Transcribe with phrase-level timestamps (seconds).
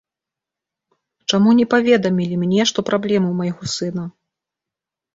[1.33, 4.03] Чаму не паведамілі мне, што праблемы ў майго сына?